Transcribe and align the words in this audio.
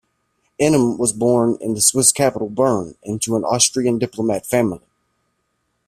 Einem 0.59 0.97
was 0.97 1.13
born 1.13 1.57
in 1.61 1.75
the 1.75 1.79
Swiss 1.79 2.11
capital 2.11 2.49
Bern 2.49 2.95
into 3.03 3.35
an 3.35 3.43
Austrian 3.43 3.99
diplomat 3.99 4.47
family. 4.47 4.81